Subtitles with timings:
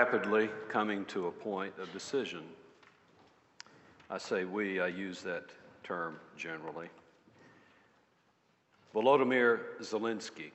[0.00, 2.40] Rapidly coming to a point of decision.
[4.08, 5.50] I say we, I use that
[5.82, 6.88] term generally.
[8.94, 10.52] Volodymyr Zelensky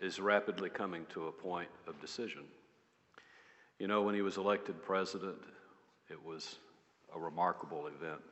[0.00, 2.42] is rapidly coming to a point of decision.
[3.78, 5.38] You know, when he was elected president,
[6.10, 6.56] it was
[7.14, 8.22] a remarkable event.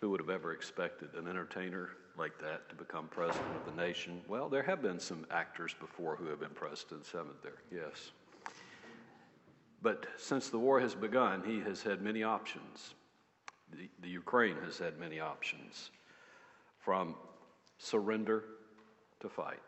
[0.00, 4.20] Who would have ever expected an entertainer like that to become president of the nation?
[4.28, 7.62] Well, there have been some actors before who have been presidents, haven't there?
[7.72, 8.12] Yes.
[9.80, 12.92] But since the war has begun, he has had many options.
[13.72, 15.90] The, the Ukraine has had many options
[16.78, 17.14] from
[17.78, 18.44] surrender
[19.20, 19.58] to fight.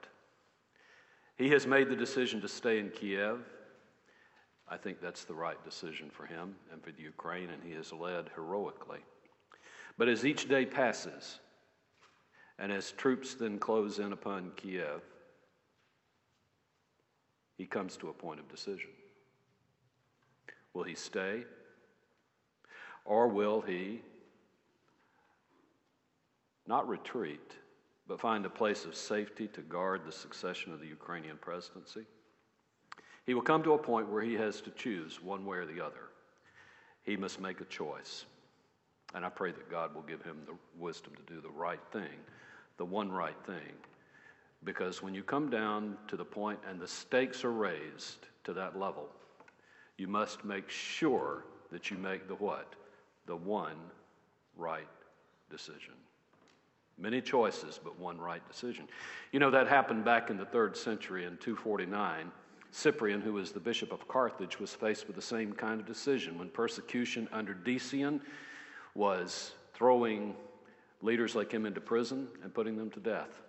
[1.37, 3.41] He has made the decision to stay in Kiev.
[4.69, 7.95] I think that's the right decision for him and for the Ukraine, and he has
[7.95, 9.01] led heroically.
[9.97, 11.39] But as each day passes,
[12.63, 15.03] and as troops then close in upon Kiev,
[17.59, 18.91] he comes to a point of decision.
[20.73, 21.43] Will he stay?
[23.05, 24.01] Or will he
[26.69, 27.57] not retreat,
[28.07, 32.07] but find a place of safety to guard the succession of the Ukrainian presidency?
[33.27, 35.85] He will come to a point where he has to choose one way or the
[35.85, 36.11] other.
[37.03, 38.25] He must make a choice.
[39.15, 42.21] And I pray that God will give him the wisdom to do the right thing,
[42.77, 43.75] the one right thing.
[44.65, 48.79] Because when you come down to the point and the stakes are raised to that
[48.79, 49.09] level,
[49.97, 52.75] you must make sure that you make the what?
[53.27, 53.77] The one
[54.57, 54.89] right
[55.51, 55.95] decision.
[56.99, 58.87] Many choices, but one right decision.
[59.33, 62.31] You know, that happened back in the third century in 249.
[62.71, 66.39] Cyprian, who was the bishop of Carthage, was faced with the same kind of decision
[66.39, 68.21] when persecution under Decian
[68.95, 70.35] was throwing
[71.03, 73.43] leaders like him into prison and putting them to death.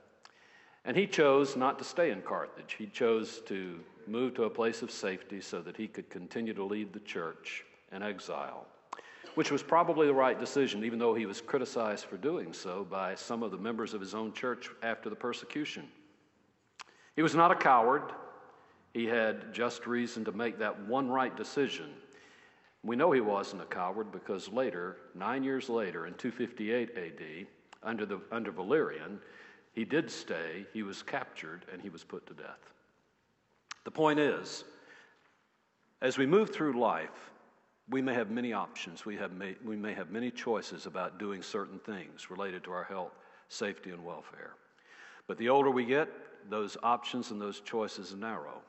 [0.85, 2.75] And he chose not to stay in Carthage.
[2.77, 6.63] He chose to move to a place of safety so that he could continue to
[6.63, 8.65] lead the church in exile,
[9.35, 13.15] which was probably the right decision, even though he was criticized for doing so by
[13.15, 15.87] some of the members of his own church after the persecution.
[17.15, 18.11] He was not a coward.
[18.93, 21.91] He had just reason to make that one right decision.
[22.83, 27.47] We know he wasn't a coward because later, nine years later, in 258 AD,
[27.81, 29.19] under, the, under Valerian,
[29.73, 32.73] he did stay, he was captured, and he was put to death.
[33.85, 34.65] The point is,
[36.01, 37.31] as we move through life,
[37.89, 39.05] we may have many options.
[39.05, 42.83] We, have may, we may have many choices about doing certain things related to our
[42.83, 43.13] health,
[43.49, 44.55] safety, and welfare.
[45.27, 46.09] But the older we get,
[46.49, 48.61] those options and those choices narrow.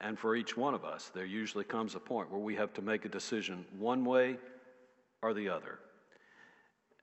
[0.00, 2.82] And for each one of us, there usually comes a point where we have to
[2.82, 4.36] make a decision one way
[5.22, 5.78] or the other.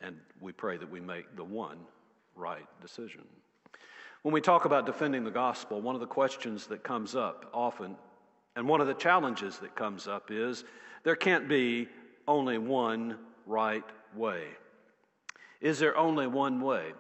[0.02, 1.78] And we pray that we make the one
[2.36, 3.22] right decision.
[4.24, 7.96] When we talk about defending the gospel, one of the questions that comes up often,
[8.56, 10.64] and one of the challenges that comes up is
[11.04, 11.88] there can't be
[12.28, 13.84] only one right
[14.16, 14.44] way.
[15.60, 16.94] Is there only one way?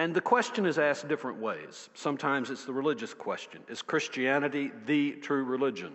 [0.00, 1.90] And the question is asked different ways.
[1.92, 5.92] Sometimes it's the religious question Is Christianity the true religion?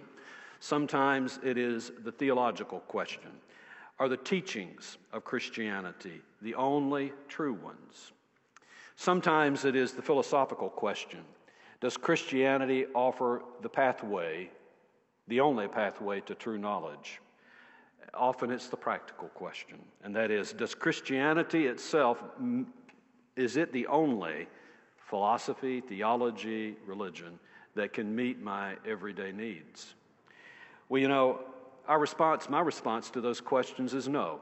[0.59, 3.31] Sometimes it is the theological question
[3.97, 8.11] Are the teachings of Christianity the only true ones?
[8.95, 11.21] Sometimes it is the philosophical question
[11.81, 14.51] Does Christianity offer the pathway,
[15.27, 17.21] the only pathway to true knowledge?
[18.13, 22.23] Often it's the practical question, and that is Does Christianity itself,
[23.35, 24.47] is it the only
[25.09, 27.39] philosophy, theology, religion
[27.75, 29.95] that can meet my everyday needs?
[30.89, 31.41] Well, you know,
[31.87, 34.39] our response, my response to those questions is no.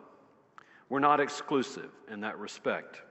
[0.90, 3.02] We're not exclusive in that respect.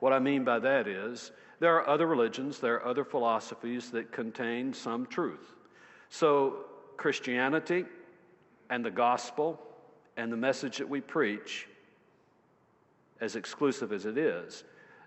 [0.00, 4.12] What I mean by that is there are other religions, there are other philosophies that
[4.12, 5.54] contain some truth.
[6.10, 7.84] So, Christianity
[8.70, 9.60] and the gospel
[10.16, 11.68] and the message that we preach,
[13.20, 14.64] as exclusive as it is,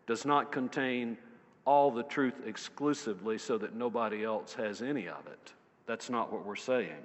[0.07, 1.17] does not contain
[1.65, 5.53] all the truth exclusively so that nobody else has any of it.
[5.85, 7.03] That's not what we're saying.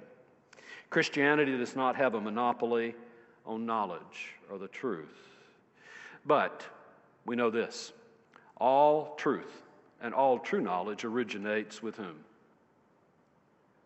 [0.89, 2.95] Christianity does not have a monopoly
[3.45, 5.17] on knowledge or the truth.
[6.25, 6.65] But
[7.25, 7.91] we know this
[8.57, 9.63] all truth
[10.01, 12.15] and all true knowledge originates with whom?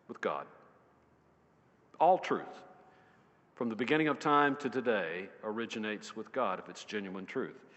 [0.06, 0.46] With God.
[2.00, 2.44] All truth,
[3.56, 7.67] from the beginning of time to today, originates with God if it's genuine truth.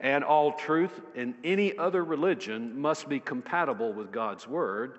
[0.00, 4.98] And all truth in any other religion must be compatible with God's Word,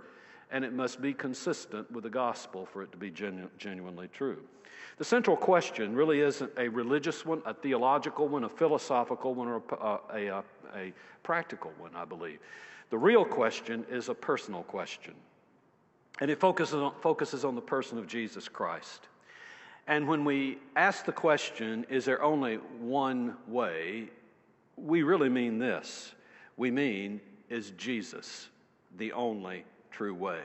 [0.51, 4.37] and it must be consistent with the gospel for it to be genu- genuinely true.
[4.97, 9.63] The central question really isn't a religious one, a theological one, a philosophical one, or
[9.71, 10.43] a, uh, a, a,
[10.75, 10.93] a
[11.23, 12.39] practical one, I believe.
[12.91, 15.15] The real question is a personal question.
[16.19, 19.07] And it focuses on, focuses on the person of Jesus Christ.
[19.87, 24.09] And when we ask the question, is there only one way?
[24.81, 26.13] We really mean this.
[26.57, 28.49] We mean, is Jesus
[28.97, 30.41] the only true way?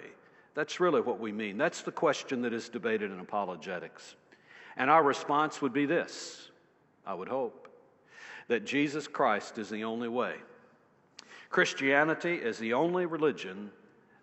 [0.55, 1.59] That's really what we mean.
[1.59, 4.17] That's the question that is debated in apologetics.
[4.77, 6.49] And our response would be this
[7.07, 7.69] I would hope
[8.49, 10.35] that Jesus Christ is the only way.
[11.51, 13.71] Christianity is the only religion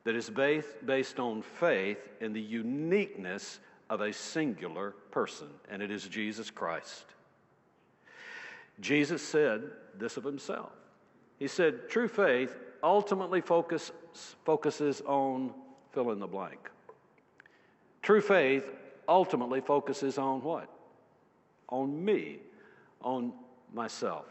[0.04, 5.92] that is based, based on faith in the uniqueness of a singular person, and it
[5.92, 7.06] is Jesus Christ.
[8.80, 9.64] Jesus said
[9.98, 10.72] this of himself.
[11.40, 13.92] He said, True faith ultimately focus,
[14.46, 15.54] focuses on
[15.94, 16.70] fill in the blank.
[18.02, 18.66] True faith
[19.08, 20.70] ultimately focuses on what?
[21.70, 22.40] On me,
[23.02, 23.32] on
[23.74, 24.26] myself,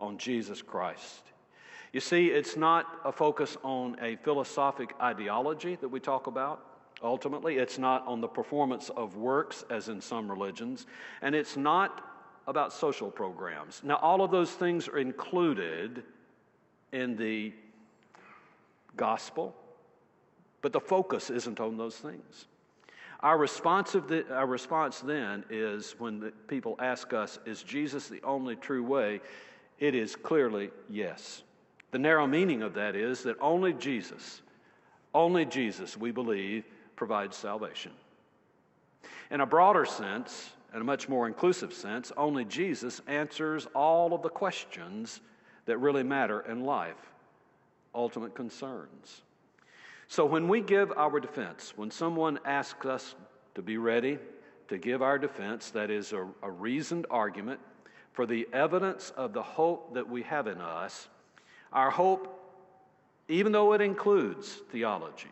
[0.00, 1.22] on Jesus Christ.
[1.92, 6.64] You see, it's not a focus on a philosophic ideology that we talk about.
[7.02, 10.86] Ultimately, it's not on the performance of works, as in some religions,
[11.22, 12.13] and it's not
[12.46, 13.80] about social programs.
[13.84, 16.02] Now, all of those things are included
[16.92, 17.52] in the
[18.96, 19.54] gospel,
[20.60, 22.46] but the focus isn't on those things.
[23.20, 28.22] Our response, the, our response then is when the people ask us, Is Jesus the
[28.22, 29.20] only true way?
[29.78, 31.42] It is clearly yes.
[31.90, 34.42] The narrow meaning of that is that only Jesus,
[35.14, 36.64] only Jesus, we believe,
[36.96, 37.92] provides salvation.
[39.30, 44.22] In a broader sense, in a much more inclusive sense, only Jesus answers all of
[44.22, 45.20] the questions
[45.66, 47.12] that really matter in life,
[47.94, 49.22] ultimate concerns.
[50.08, 53.14] So when we give our defense, when someone asks us
[53.54, 54.18] to be ready
[54.68, 57.60] to give our defense, that is a, a reasoned argument
[58.12, 61.08] for the evidence of the hope that we have in us,
[61.72, 62.40] our hope,
[63.28, 65.30] even though it includes theology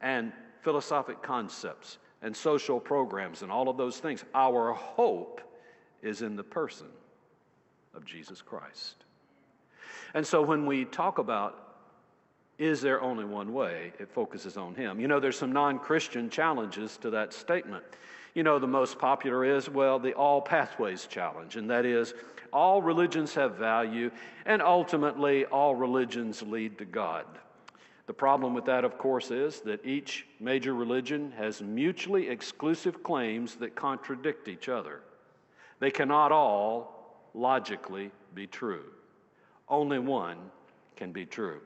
[0.00, 5.42] and philosophic concepts and social programs and all of those things, our hope
[6.02, 6.86] is in the person
[7.94, 9.04] of Jesus Christ.
[10.14, 11.60] And so when we talk about
[12.56, 15.00] is there only one way, it focuses on Him.
[15.00, 17.84] You know, there's some non Christian challenges to that statement.
[18.32, 22.14] You know, the most popular is, well, the all pathways challenge, and that is,
[22.52, 24.10] all religions have value,
[24.46, 27.26] and ultimately, all religions lead to God.
[28.06, 33.56] The problem with that, of course, is that each major religion has mutually exclusive claims
[33.56, 35.00] that contradict each other.
[35.80, 38.84] They cannot all logically be true.
[39.68, 40.36] Only one
[40.96, 41.60] can be true.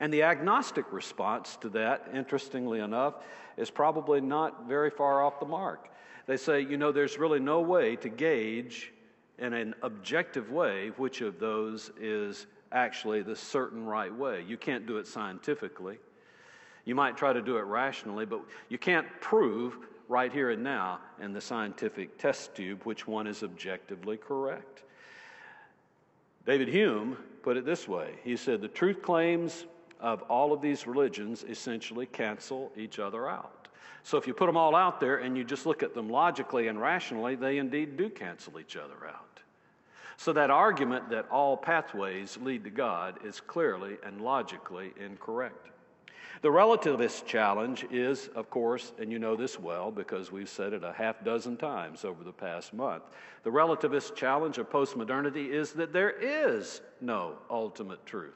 [0.00, 3.14] And the agnostic response to that, interestingly enough,
[3.56, 5.90] is probably not very far off the mark.
[6.26, 8.92] They say, you know, there's really no way to gauge
[9.38, 14.44] in an objective way which of those is actually the certain right way.
[14.46, 15.98] You can't do it scientifically.
[16.84, 19.78] You might try to do it rationally, but you can't prove
[20.08, 24.82] right here and now in the scientific test tube which one is objectively correct.
[26.46, 29.66] David Hume put it this way he said, The truth claims
[30.00, 33.68] of all of these religions essentially cancel each other out.
[34.02, 36.68] So if you put them all out there and you just look at them logically
[36.68, 39.29] and rationally, they indeed do cancel each other out.
[40.20, 45.68] So that argument that all pathways lead to God is clearly and logically incorrect.
[46.42, 50.84] The relativist challenge is, of course, and you know this well because we've said it
[50.84, 53.04] a half dozen times over the past month.
[53.44, 58.34] The relativist challenge of postmodernity is that there is no ultimate truth.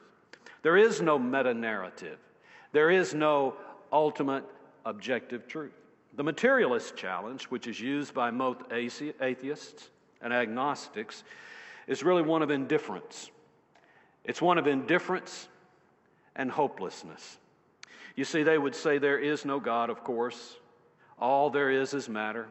[0.63, 2.17] There is no meta narrative.
[2.71, 3.57] There is no
[3.93, 4.43] ultimate
[4.85, 5.75] objective truth.
[6.15, 9.91] The materialist challenge, which is used by most atheists
[10.23, 11.23] and agnostics,
[11.87, 13.29] is really one of indifference.
[14.23, 15.47] It's one of indifference
[16.35, 17.37] and hopelessness.
[18.15, 20.57] You see, they would say there is no God, of course.
[21.19, 22.47] All there is is matter.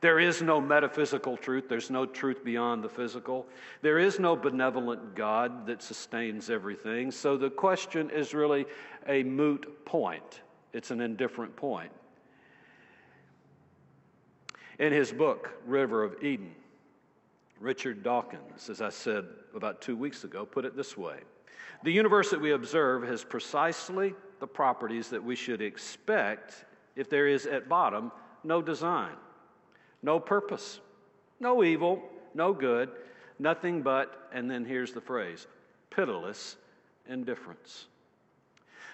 [0.00, 1.68] There is no metaphysical truth.
[1.68, 3.46] There's no truth beyond the physical.
[3.80, 7.10] There is no benevolent God that sustains everything.
[7.10, 8.66] So the question is really
[9.06, 10.42] a moot point.
[10.72, 11.90] It's an indifferent point.
[14.78, 16.54] In his book, River of Eden,
[17.60, 21.18] Richard Dawkins, as I said about two weeks ago, put it this way
[21.84, 27.26] The universe that we observe has precisely the properties that we should expect if there
[27.26, 28.12] is at bottom
[28.44, 29.16] no design,
[30.02, 30.80] no purpose,
[31.40, 32.02] no evil,
[32.34, 32.90] no good,
[33.38, 35.46] nothing but, and then here's the phrase,
[35.90, 36.56] pitiless
[37.08, 37.86] indifference.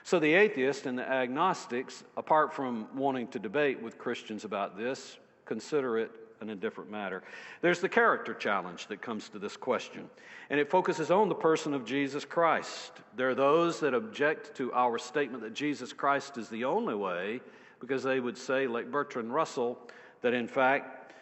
[0.05, 5.19] So the atheists and the agnostics, apart from wanting to debate with Christians about this,
[5.45, 6.11] consider it
[6.43, 7.23] an indifferent matter.
[7.63, 10.11] There's the character challenge that comes to this question,
[10.51, 12.93] and it focuses on the person of Jesus Christ.
[13.17, 17.41] There are those that object to our statement that Jesus Christ is the only way
[17.81, 19.79] because they would say, like Bertrand Russell,
[20.21, 21.15] that in fact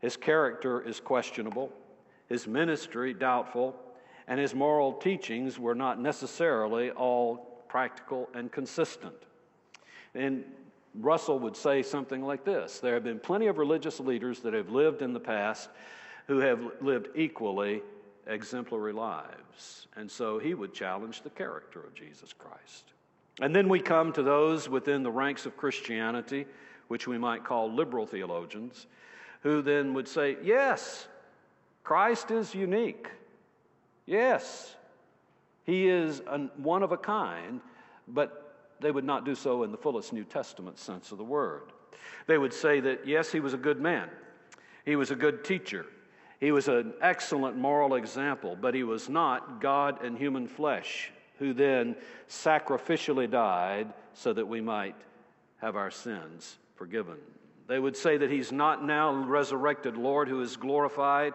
[0.00, 1.70] his character is questionable,
[2.28, 3.76] his ministry doubtful,
[4.26, 9.16] and his moral teachings were not necessarily all practical, and consistent.
[10.14, 10.44] And
[10.94, 14.70] Russell would say something like this There have been plenty of religious leaders that have
[14.70, 15.68] lived in the past
[16.26, 17.82] who have lived equally
[18.26, 19.86] exemplary lives.
[19.96, 22.92] And so he would challenge the character of Jesus Christ.
[23.40, 26.46] And then we come to those within the ranks of Christianity,
[26.88, 28.86] which we might call liberal theologians,
[29.42, 31.06] who then would say, Yes,
[31.82, 33.08] Christ is unique.
[34.06, 34.74] Yes,
[35.64, 37.60] he is an, one of a kind,
[38.06, 38.43] but
[38.80, 41.72] they would not do so in the fullest New Testament sense of the word.
[42.26, 44.08] They would say that, yes, he was a good man,
[44.84, 45.86] he was a good teacher,
[46.40, 51.52] he was an excellent moral example, but he was not God in human flesh, who
[51.52, 51.96] then
[52.28, 54.96] sacrificially died so that we might
[55.58, 57.16] have our sins forgiven.
[57.66, 61.32] They would say that he's not now resurrected Lord who is glorified,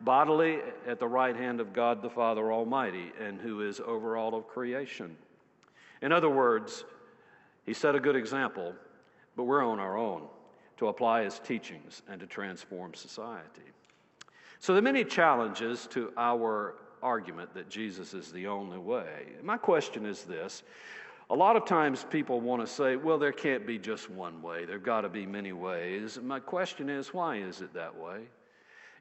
[0.00, 4.34] bodily at the right hand of God the Father Almighty and who is over all
[4.34, 5.16] of creation.
[6.02, 6.84] In other words,
[7.66, 8.74] he set a good example,
[9.36, 10.22] but we're on our own
[10.78, 13.62] to apply his teachings and to transform society.
[14.60, 19.26] So, there are many challenges to our argument that Jesus is the only way.
[19.42, 20.62] My question is this
[21.30, 24.64] a lot of times people want to say, well, there can't be just one way,
[24.64, 26.18] there have got to be many ways.
[26.20, 28.22] My question is, why is it that way?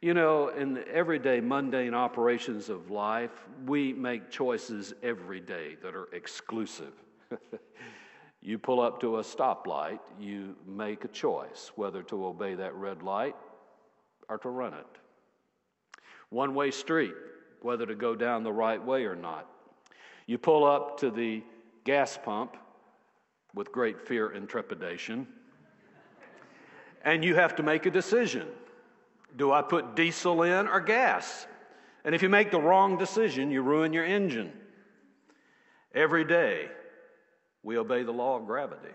[0.02, 5.94] You know, in the everyday mundane operations of life, we make choices every day that
[5.94, 6.94] are exclusive.
[8.42, 13.04] you pull up to a stoplight, you make a choice whether to obey that red
[13.04, 13.36] light
[14.30, 14.86] or to run it.
[16.30, 17.16] One way street,
[17.62, 19.50] whether to go down the right way or not.
[20.28, 21.44] You pull up to the
[21.84, 22.56] gas pump
[23.54, 25.28] with great fear and trepidation,
[27.04, 28.48] and you have to make a decision.
[29.36, 31.48] Do I put diesel in or gas?
[32.04, 34.52] And if you make the wrong decision, you ruin your engine.
[35.94, 36.70] Every day,
[37.64, 38.94] we obey the law of gravity.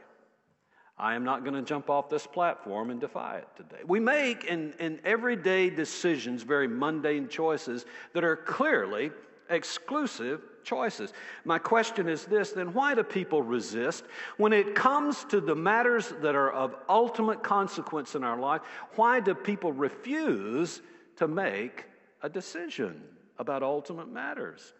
[0.96, 3.82] I am not going to jump off this platform and defy it today.
[3.86, 9.10] We make in, in everyday decisions very mundane choices that are clearly
[9.50, 11.12] exclusive choices.
[11.44, 14.04] My question is this then why do people resist?
[14.36, 18.62] When it comes to the matters that are of ultimate consequence in our life,
[18.96, 20.80] why do people refuse
[21.16, 21.84] to make
[22.22, 23.02] a decision
[23.38, 24.72] about ultimate matters?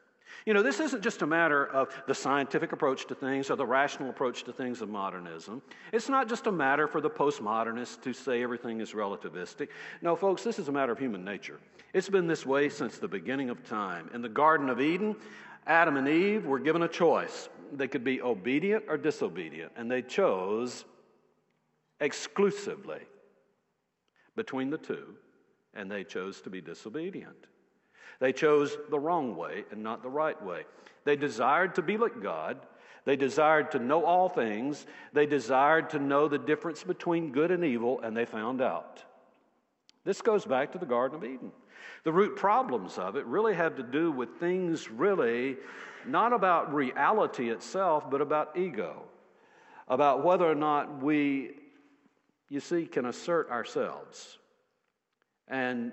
[0.46, 3.64] You know, this isn't just a matter of the scientific approach to things or the
[3.64, 5.62] rational approach to things of modernism.
[5.92, 9.68] It's not just a matter for the postmodernists to say everything is relativistic.
[10.02, 11.60] No, folks, this is a matter of human nature.
[11.94, 14.10] It's been this way since the beginning of time.
[14.12, 15.16] In the Garden of Eden,
[15.66, 17.48] Adam and Eve were given a choice.
[17.72, 20.84] They could be obedient or disobedient, and they chose
[22.00, 23.00] exclusively
[24.36, 25.14] between the two,
[25.72, 27.46] and they chose to be disobedient.
[28.20, 30.64] They chose the wrong way and not the right way.
[31.04, 32.58] They desired to be like God.
[33.04, 34.86] They desired to know all things.
[35.12, 39.02] They desired to know the difference between good and evil, and they found out.
[40.04, 41.52] This goes back to the Garden of Eden.
[42.04, 45.56] The root problems of it really have to do with things really
[46.06, 49.02] not about reality itself, but about ego,
[49.88, 51.52] about whether or not we,
[52.48, 54.38] you see, can assert ourselves
[55.48, 55.92] and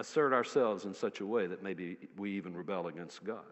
[0.00, 3.44] assert ourselves in such a way that maybe we even rebel against God.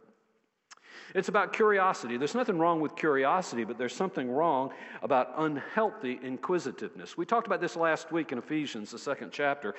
[1.14, 2.17] It's about curiosity.
[2.17, 7.17] There's nothing wrong with curiosity, but there's something wrong about unhealthy inquisitiveness.
[7.17, 9.75] We talked about this last week in Ephesians, the second chapter,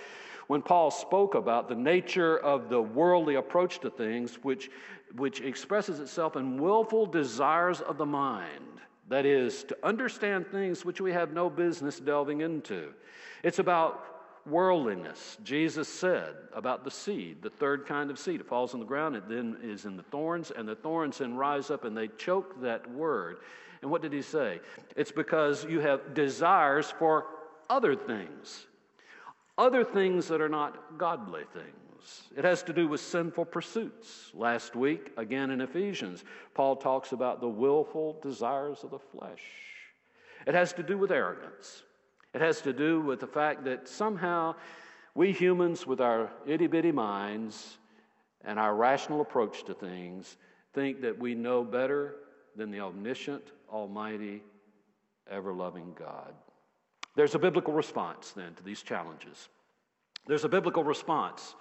[0.47, 4.71] when Paul spoke about the nature of the worldly approach to things, which,
[5.15, 8.79] which expresses itself in willful desires of the mind.
[9.09, 12.93] That is, to understand things which we have no business delving into.
[13.43, 14.18] It's about
[14.49, 15.37] worldliness.
[15.43, 18.41] Jesus said about the seed, the third kind of seed.
[18.41, 21.35] It falls on the ground, it then is in the thorns, and the thorns then
[21.35, 23.37] rise up and they choke that word.
[23.81, 24.59] And what did he say?
[24.95, 27.25] It's because you have desires for
[27.69, 28.65] other things,
[29.57, 32.23] other things that are not godly things.
[32.35, 34.31] It has to do with sinful pursuits.
[34.33, 39.43] Last week, again in Ephesians, Paul talks about the willful desires of the flesh.
[40.47, 41.83] It has to do with arrogance.
[42.33, 44.55] It has to do with the fact that somehow
[45.15, 47.77] we humans, with our itty bitty minds
[48.45, 50.37] and our rational approach to things,
[50.73, 52.15] think that we know better
[52.55, 54.43] than the omniscient, almighty,
[55.29, 56.33] ever loving God.
[57.15, 59.49] There's a biblical response then to these challenges.
[60.27, 61.55] There's a biblical response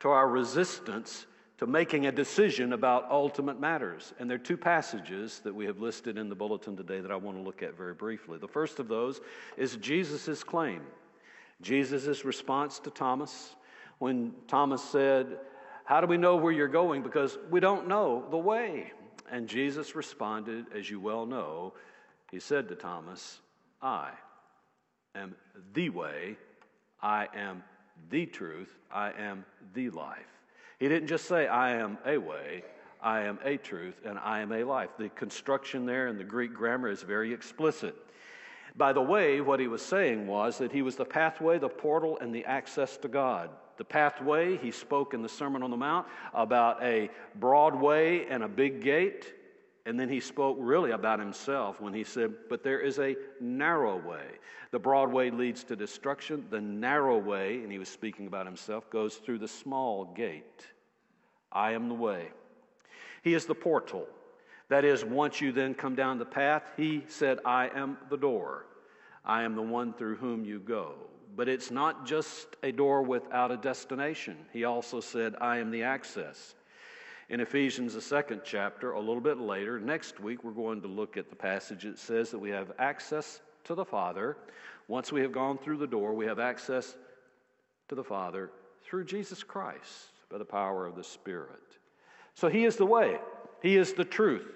[0.00, 1.26] to our resistance
[1.58, 4.12] to making a decision about ultimate matters.
[4.18, 7.16] And there are two passages that we have listed in the bulletin today that I
[7.16, 8.38] want to look at very briefly.
[8.38, 9.20] The first of those
[9.56, 10.82] is Jesus' claim,
[11.62, 13.54] Jesus' response to Thomas
[13.98, 15.38] when Thomas said,
[15.84, 17.02] How do we know where you're going?
[17.02, 18.92] Because we don't know the way.
[19.30, 21.72] And Jesus responded, as you well know,
[22.30, 23.40] he said to Thomas,
[23.80, 24.10] I
[25.14, 25.34] am
[25.72, 26.36] the way,
[27.00, 27.62] I am
[28.10, 30.18] the truth, I am the life.
[30.84, 32.62] He didn't just say, I am a way,
[33.00, 34.90] I am a truth, and I am a life.
[34.98, 37.96] The construction there in the Greek grammar is very explicit.
[38.76, 42.18] By the way, what he was saying was that he was the pathway, the portal,
[42.20, 43.48] and the access to God.
[43.78, 48.42] The pathway, he spoke in the Sermon on the Mount about a broad way and
[48.42, 49.32] a big gate.
[49.86, 53.96] And then he spoke really about himself when he said, But there is a narrow
[53.96, 54.26] way.
[54.70, 56.44] The broad way leads to destruction.
[56.50, 60.73] The narrow way, and he was speaking about himself, goes through the small gate.
[61.54, 62.28] I am the way.
[63.22, 64.06] He is the portal.
[64.68, 68.66] That is, once you then come down the path, he said, I am the door.
[69.24, 70.94] I am the one through whom you go.
[71.36, 74.36] But it's not just a door without a destination.
[74.52, 76.54] He also said, I am the access
[77.28, 79.80] in Ephesians, the second chapter, a little bit later.
[79.80, 83.40] Next week, we're going to look at the passage that says that we have access
[83.64, 84.36] to the Father.
[84.88, 86.96] Once we have gone through the door, we have access
[87.88, 88.50] to the Father
[88.84, 91.78] through Jesus Christ by the power of the Spirit.
[92.34, 93.18] So He is the way,
[93.62, 94.50] He is the truth.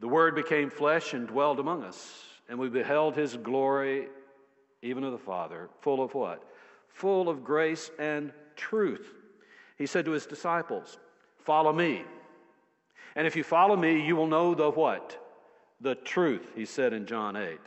[0.00, 4.08] The Word became flesh and dwelled among us, and we beheld His glory,
[4.80, 6.42] even of the Father, full of what?
[6.88, 9.12] Full of grace and truth.
[9.76, 10.96] He said to His disciples,
[11.40, 12.02] Follow me.
[13.16, 15.22] And if you follow me, you will know the what?
[15.82, 17.58] The truth, he said in John 8.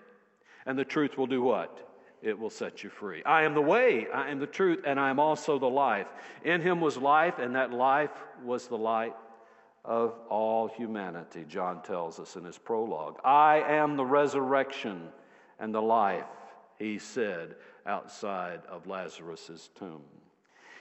[0.65, 1.87] And the truth will do what?
[2.28, 3.24] It will set you free.
[3.24, 6.08] I am the way, I am the truth, and I am also the life.
[6.44, 8.12] In him was life, and that life
[8.44, 9.16] was the light
[9.86, 13.18] of all humanity, John tells us in his prologue.
[13.24, 15.08] I am the resurrection
[15.58, 16.26] and the life,
[16.78, 20.04] he said outside of Lazarus' tomb.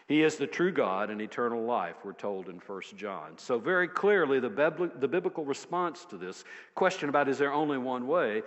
[0.09, 3.39] He is the true God and eternal life, we're told in 1 John.
[3.39, 6.43] So, very clearly, the, the biblical response to this
[6.75, 8.43] question about is there only one way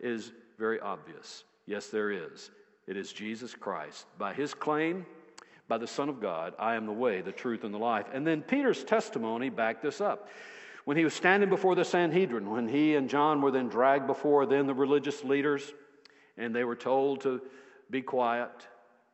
[0.00, 1.42] is very obvious.
[1.66, 2.50] Yes, there is.
[2.86, 4.06] It is Jesus Christ.
[4.18, 5.06] By his claim,
[5.68, 8.06] by the Son of God, I am the way, the truth, and the life.
[8.12, 10.28] And then Peter's testimony backed this up.
[10.84, 14.44] When he was standing before the Sanhedrin, when he and John were then dragged before
[14.44, 15.72] then the religious leaders,
[16.36, 17.40] and they were told to
[17.90, 18.50] be quiet,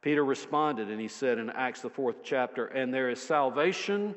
[0.02, 4.14] Peter responded and he said in Acts, the fourth chapter, And there is salvation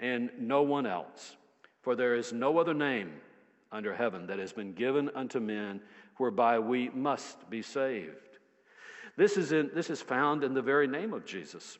[0.00, 1.36] and no one else,
[1.82, 3.12] for there is no other name
[3.70, 5.80] under heaven that has been given unto men
[6.16, 8.16] whereby we must be saved.
[9.16, 11.78] This is, in, this is found in the very name of Jesus.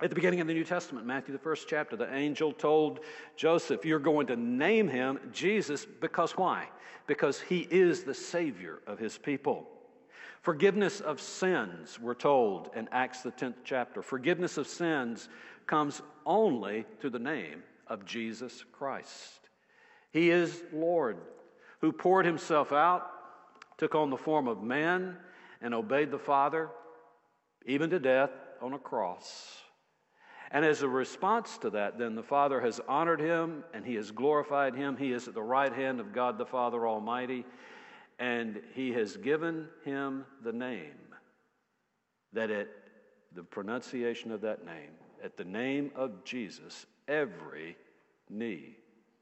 [0.00, 3.00] At the beginning of the New Testament, Matthew, the first chapter, the angel told
[3.36, 6.68] Joseph, You're going to name him Jesus because why?
[7.06, 9.66] Because he is the Savior of his people.
[10.42, 14.02] Forgiveness of sins, we're told in Acts, the 10th chapter.
[14.02, 15.28] Forgiveness of sins
[15.66, 19.48] comes only through the name of Jesus Christ.
[20.12, 21.16] He is Lord
[21.80, 23.10] who poured himself out,
[23.78, 25.16] took on the form of man,
[25.60, 26.68] and obeyed the Father,
[27.64, 29.62] even to death on a cross.
[30.50, 34.12] And as a response to that, then the Father has honored him and he has
[34.12, 34.96] glorified him.
[34.96, 37.44] He is at the right hand of God the Father Almighty
[38.18, 41.14] and he has given him the name
[42.32, 42.68] that at
[43.34, 47.76] the pronunciation of that name, at the name of Jesus, every
[48.30, 48.76] knee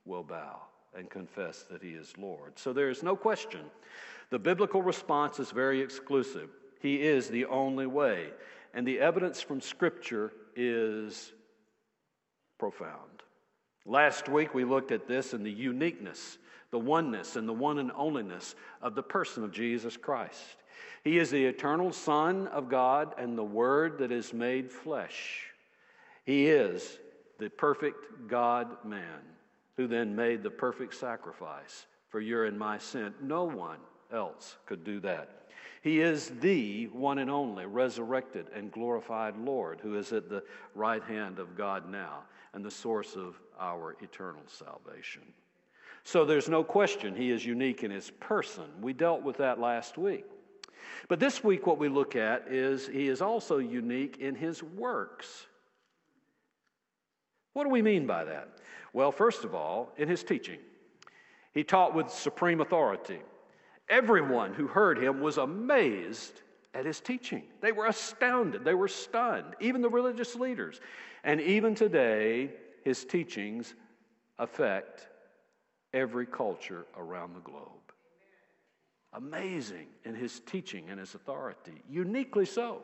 [0.05, 0.63] will bow
[0.97, 2.59] and confess that he is Lord.
[2.59, 3.61] So there is no question.
[4.31, 6.51] The biblical response is very exclusive.
[6.81, 8.29] He is the only way.
[8.75, 11.33] And the evidence from Scripture is
[12.59, 13.23] profound.
[13.87, 16.39] Last week we looked at this and the uniqueness
[16.75, 20.57] the oneness and the one and onlyness of the person of Jesus Christ.
[21.05, 25.53] He is the eternal Son of God and the Word that is made flesh.
[26.25, 26.99] He is
[27.39, 29.21] the perfect God man
[29.77, 33.15] who then made the perfect sacrifice for your and my sin.
[33.21, 33.79] No one
[34.13, 35.49] else could do that.
[35.83, 40.43] He is the one and only resurrected and glorified Lord who is at the
[40.75, 42.23] right hand of God now
[42.55, 45.23] and the source of our eternal salvation.
[46.05, 48.65] So there's no question he is unique in his person.
[48.81, 50.25] We dealt with that last week.
[51.09, 55.47] But this week, what we look at is he is also unique in his works.
[57.53, 58.49] What do we mean by that?
[58.95, 60.61] Well, first of all, in his teaching.
[61.53, 63.19] He taught with supreme authority.
[63.89, 66.41] Everyone who heard him was amazed
[66.73, 67.43] at his teaching.
[67.61, 70.81] They were astounded, they were stunned, even the religious leaders.
[71.25, 72.51] And even today,
[72.85, 73.75] his teachings
[74.39, 75.09] affect
[75.93, 77.69] every culture around the globe.
[79.13, 82.83] Amazing in his teaching and his authority, uniquely so.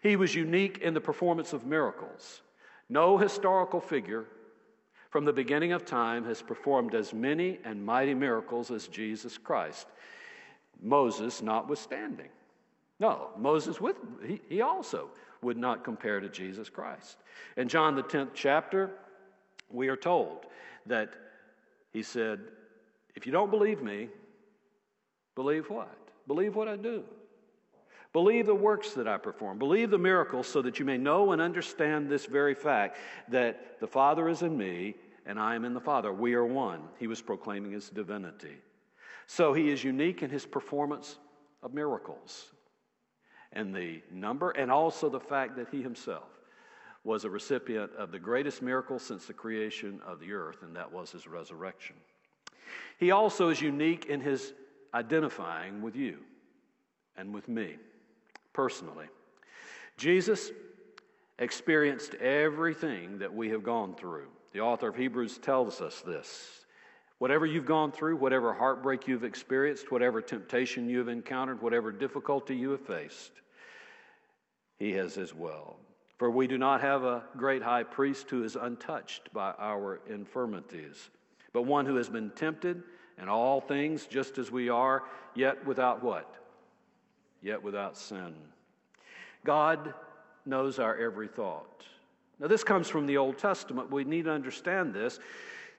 [0.00, 2.42] He was unique in the performance of miracles.
[2.88, 4.26] No historical figure
[5.10, 9.86] from the beginning of time has performed as many and mighty miracles as Jesus Christ,
[10.82, 12.28] Moses notwithstanding.
[13.00, 15.08] No, Moses with he, he also
[15.40, 17.18] would not compare to Jesus Christ.
[17.56, 18.90] In John the 10th chapter,
[19.70, 20.46] we are told
[20.86, 21.10] that
[21.92, 22.40] he said,
[23.14, 24.08] If you don't believe me,
[25.34, 25.96] believe what?
[26.26, 27.04] Believe what I do.
[28.12, 29.58] Believe the works that I perform.
[29.58, 32.96] Believe the miracles so that you may know and understand this very fact
[33.28, 34.94] that the Father is in me
[35.26, 36.12] and I am in the Father.
[36.12, 36.80] We are one.
[36.98, 38.56] He was proclaiming his divinity.
[39.26, 41.18] So he is unique in his performance
[41.62, 42.46] of miracles
[43.52, 46.28] and the number, and also the fact that he himself
[47.04, 50.90] was a recipient of the greatest miracle since the creation of the earth, and that
[50.90, 51.96] was his resurrection.
[52.98, 54.52] He also is unique in his
[54.92, 56.18] identifying with you
[57.16, 57.76] and with me
[58.58, 59.06] personally.
[59.96, 60.50] Jesus
[61.38, 64.26] experienced everything that we have gone through.
[64.52, 66.64] The author of Hebrews tells us this.
[67.18, 72.72] Whatever you've gone through, whatever heartbreak you've experienced, whatever temptation you've encountered, whatever difficulty you
[72.72, 73.30] have faced,
[74.80, 75.76] he has as well.
[76.16, 81.10] For we do not have a great high priest who is untouched by our infirmities,
[81.52, 82.82] but one who has been tempted
[83.22, 85.04] in all things just as we are,
[85.36, 86.47] yet without what?
[87.42, 88.34] Yet without sin.
[89.44, 89.94] God
[90.44, 91.84] knows our every thought.
[92.40, 93.90] Now, this comes from the Old Testament.
[93.90, 95.18] We need to understand this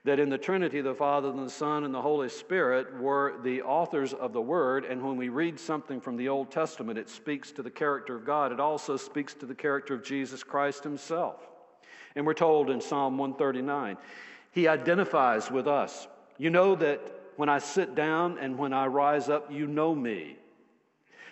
[0.06, 3.62] that in the Trinity, the Father and the Son and the Holy Spirit were the
[3.62, 4.86] authors of the Word.
[4.86, 8.26] And when we read something from the Old Testament, it speaks to the character of
[8.26, 8.54] God.
[8.54, 11.46] It also speaks to the character of Jesus Christ Himself.
[12.16, 13.98] And we're told in Psalm 139,
[14.52, 16.08] He identifies with us.
[16.38, 17.02] You know that
[17.36, 20.38] when I sit down and when I rise up, you know me.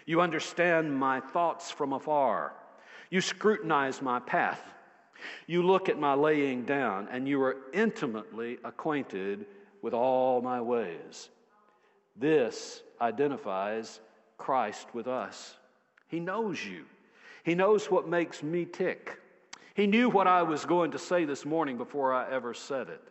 [0.07, 2.53] You understand my thoughts from afar.
[3.11, 4.61] You scrutinize my path.
[5.47, 9.45] You look at my laying down, and you are intimately acquainted
[9.81, 11.29] with all my ways.
[12.15, 13.99] This identifies
[14.37, 15.55] Christ with us.
[16.07, 16.85] He knows you,
[17.43, 19.19] He knows what makes me tick.
[19.75, 23.01] He knew what I was going to say this morning before I ever said it.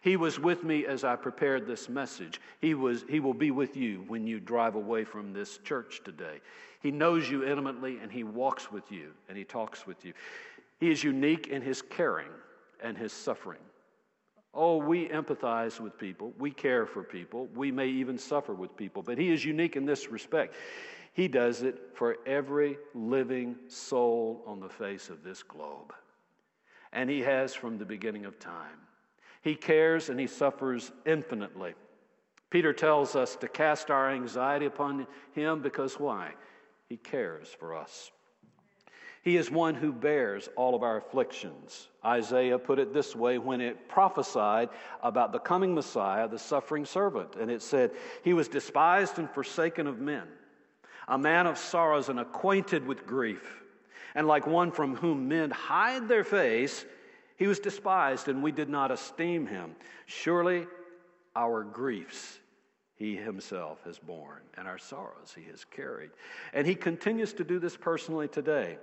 [0.00, 2.40] He was with me as I prepared this message.
[2.60, 6.40] He, was, he will be with you when you drive away from this church today.
[6.80, 10.14] He knows you intimately and He walks with you and He talks with you.
[10.78, 12.30] He is unique in His caring
[12.82, 13.60] and His suffering.
[14.54, 19.02] Oh, we empathize with people, we care for people, we may even suffer with people,
[19.02, 20.54] but He is unique in this respect.
[21.12, 25.92] He does it for every living soul on the face of this globe.
[26.92, 28.78] And He has from the beginning of time.
[29.42, 31.74] He cares and he suffers infinitely.
[32.50, 36.32] Peter tells us to cast our anxiety upon him because why?
[36.88, 38.10] He cares for us.
[39.22, 41.88] He is one who bears all of our afflictions.
[42.04, 44.70] Isaiah put it this way when it prophesied
[45.02, 47.36] about the coming Messiah, the suffering servant.
[47.36, 47.92] And it said,
[48.24, 50.26] He was despised and forsaken of men,
[51.06, 53.62] a man of sorrows and acquainted with grief.
[54.14, 56.86] And like one from whom men hide their face,
[57.40, 59.74] he was despised, and we did not esteem him.
[60.04, 60.66] Surely
[61.34, 62.38] our griefs
[62.96, 66.10] he himself has borne, and our sorrows he has carried.
[66.52, 68.76] And he continues to do this personally today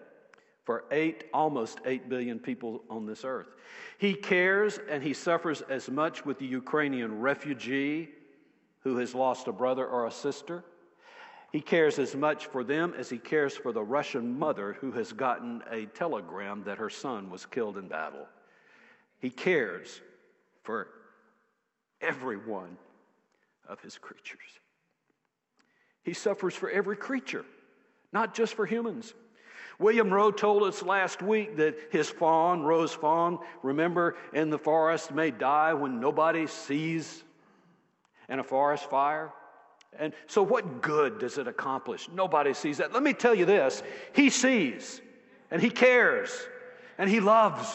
[0.66, 3.54] for eight, almost eight billion people on this earth.
[4.00, 8.10] He cares and he suffers as much with the Ukrainian refugee
[8.80, 10.64] who has lost a brother or a sister.
[11.52, 15.14] He cares as much for them as he cares for the Russian mother who has
[15.14, 18.26] gotten a telegram that her son was killed in battle.
[19.20, 20.02] He cares
[20.64, 20.88] for
[22.02, 22.78] every one
[23.68, 24.40] of his creatures.
[26.04, 27.46] He suffers for every creature,
[28.14, 29.14] not just for humans.
[29.80, 35.12] William Rowe told us last week that his fawn, Rowe's fawn, remember in the forest
[35.12, 37.24] may die when nobody sees
[38.30, 39.32] in a forest fire.
[40.00, 42.10] And so, what good does it accomplish?
[42.10, 42.94] Nobody sees that.
[42.94, 45.02] Let me tell you this He sees,
[45.52, 46.30] and He cares,
[46.98, 47.68] and He loves.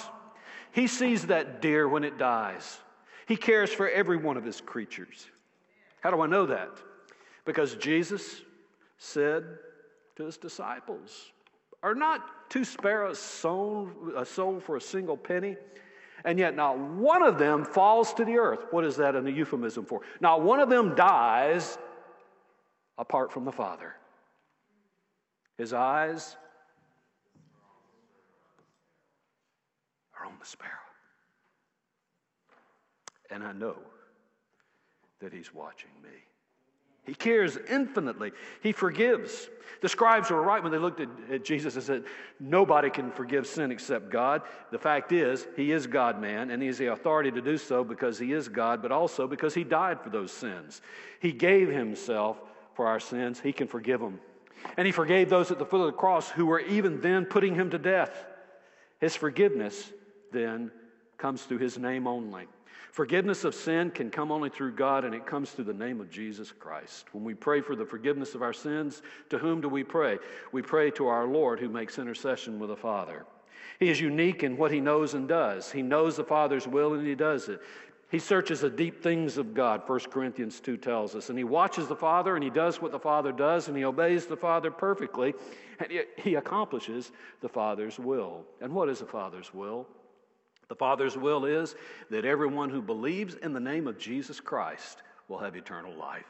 [0.73, 2.79] He sees that deer when it dies.
[3.27, 5.27] He cares for every one of his creatures.
[6.01, 6.71] How do I know that?
[7.45, 8.43] Because Jesus
[8.99, 9.45] said
[10.17, 11.31] to his disciples,
[11.83, 15.57] Are not two sparrows sown uh, a soul for a single penny?
[16.25, 18.67] And yet, not one of them falls to the earth.
[18.71, 20.03] What is that in a euphemism for?
[20.21, 21.79] Not one of them dies
[22.97, 23.95] apart from the Father.
[25.59, 26.37] His eyes
[30.43, 30.71] the sparrow.
[33.31, 33.77] And I know
[35.21, 36.11] that He's watching me.
[37.05, 38.33] He cares infinitely.
[38.63, 39.49] He forgives.
[39.81, 42.05] The scribes were right when they looked at, at, Jesus and said,
[42.39, 44.43] Nobody can forgive sin except God.
[44.71, 47.83] The fact is, He is God man, and He has the authority to do so
[47.83, 50.81] because He is God, but also because He died for those sins.
[51.21, 52.41] He gave Himself
[52.75, 53.41] for our sins.
[53.41, 54.21] He can forgive them.
[54.77, 57.55] And He forgave those at the foot of the cross who were even then putting
[57.55, 58.27] Him to death.
[59.01, 59.91] His forgiveness
[60.33, 60.71] then
[61.19, 62.47] comes through His name only.
[62.93, 66.11] Forgiveness of sin can come only through God, and it comes through the name of
[66.11, 67.07] Jesus Christ.
[67.13, 70.19] When we pray for the forgiveness of our sins, to whom do we pray?
[70.53, 73.25] We pray to our Lord who makes intercession with the Father.
[73.79, 75.73] He is unique in what he knows and does.
[75.73, 77.61] He knows the Father's will and he does it.
[78.11, 81.31] He searches the deep things of God, 1 Corinthians 2 tells us.
[81.31, 84.27] And he watches the Father and he does what the Father does and he obeys
[84.27, 85.33] the Father perfectly
[85.79, 88.45] and he, he accomplishes the Father's will.
[88.61, 89.89] And what is the Father's will?
[90.73, 91.75] The Father's will is
[92.09, 96.25] that everyone who believes in the name of Jesus Christ will have eternal life.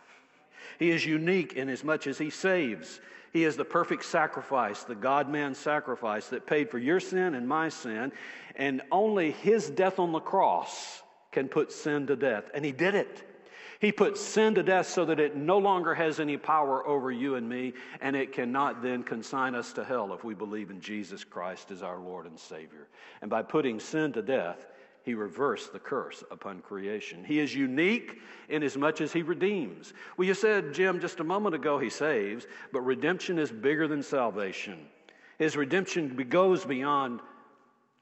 [0.80, 3.00] He is unique in as much as he saves.
[3.32, 7.46] He is the perfect sacrifice, the God man sacrifice that paid for your sin and
[7.46, 8.10] my sin,
[8.56, 12.50] and only his death on the cross can put sin to death.
[12.52, 13.22] And he did it.
[13.82, 17.34] He put sin to death so that it no longer has any power over you
[17.34, 21.24] and me, and it cannot then consign us to hell if we believe in Jesus
[21.24, 22.86] Christ as our Lord and Savior.
[23.22, 24.68] And by putting sin to death,
[25.02, 27.24] he reversed the curse upon creation.
[27.24, 29.94] He is unique in as much as he redeems.
[30.16, 34.04] Well, you said, Jim, just a moment ago, he saves, but redemption is bigger than
[34.04, 34.78] salvation.
[35.40, 37.18] His redemption goes beyond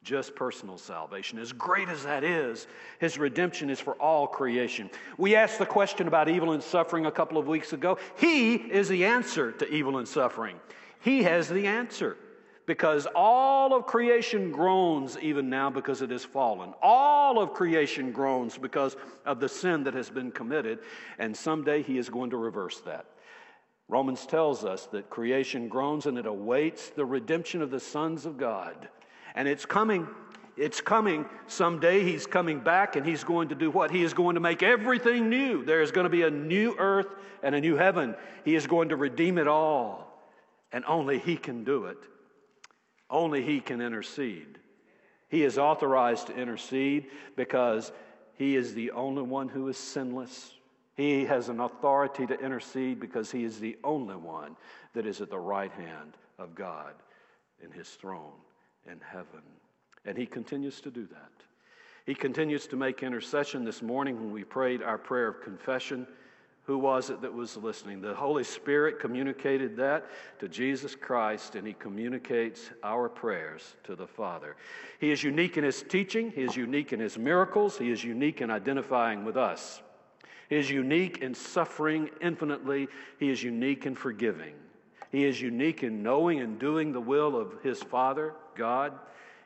[0.02, 1.38] just personal salvation.
[1.38, 2.66] As great as that is,
[2.98, 4.90] his redemption is for all creation.
[5.18, 7.98] We asked the question about evil and suffering a couple of weeks ago.
[8.16, 10.56] He is the answer to evil and suffering.
[11.00, 12.16] He has the answer
[12.66, 16.72] because all of creation groans even now because it has fallen.
[16.80, 20.78] All of creation groans because of the sin that has been committed,
[21.18, 23.06] and someday he is going to reverse that.
[23.88, 28.38] Romans tells us that creation groans and it awaits the redemption of the sons of
[28.38, 28.88] God.
[29.34, 30.08] And it's coming.
[30.56, 31.26] It's coming.
[31.46, 33.90] Someday he's coming back and he's going to do what?
[33.90, 35.64] He is going to make everything new.
[35.64, 37.08] There is going to be a new earth
[37.42, 38.14] and a new heaven.
[38.44, 40.06] He is going to redeem it all.
[40.72, 41.98] And only he can do it.
[43.08, 44.58] Only he can intercede.
[45.28, 47.92] He is authorized to intercede because
[48.34, 50.52] he is the only one who is sinless.
[50.96, 54.56] He has an authority to intercede because he is the only one
[54.92, 56.94] that is at the right hand of God
[57.62, 58.32] in his throne
[58.86, 59.42] in heaven.
[60.04, 61.30] And he continues to do that.
[62.06, 63.64] He continues to make intercession.
[63.64, 66.06] This morning, when we prayed our prayer of confession,
[66.64, 68.00] who was it that was listening?
[68.00, 70.06] The Holy Spirit communicated that
[70.38, 74.56] to Jesus Christ, and He communicates our prayers to the Father.
[75.00, 78.40] He is unique in His teaching, He is unique in His miracles, He is unique
[78.40, 79.82] in identifying with us.
[80.48, 82.88] He is unique in suffering infinitely,
[83.18, 84.54] He is unique in forgiving.
[85.10, 88.92] He is unique in knowing and doing the will of His Father, God.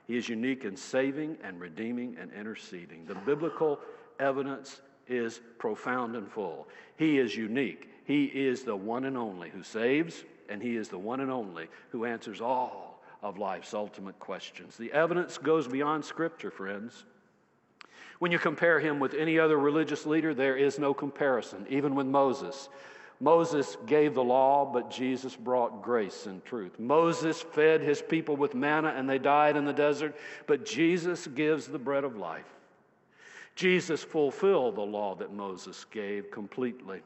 [0.07, 3.07] He is unique in saving and redeeming and interceding.
[3.07, 3.81] The biblical
[4.19, 6.69] evidence is profound and full.
[6.97, 7.91] He is unique.
[8.05, 11.69] He is the one and only who saves, and He is the one and only
[11.91, 14.77] who answers all of life's ultimate questions.
[14.77, 17.07] The evidence goes beyond Scripture, friends.
[18.19, 22.07] When you compare him with any other religious leader, there is no comparison, even with
[22.07, 22.69] Moses.
[23.21, 26.79] Moses gave the law, but Jesus brought grace and truth.
[26.79, 31.67] Moses fed his people with manna and they died in the desert, but Jesus gives
[31.67, 32.53] the bread of life.
[33.55, 37.03] Jesus fulfilled the law that Moses gave completely.